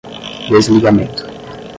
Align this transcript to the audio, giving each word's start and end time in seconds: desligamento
desligamento 0.49 1.15